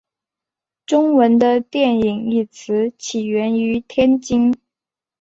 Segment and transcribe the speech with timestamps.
[0.87, 4.51] 中文的电影一词起源于天津。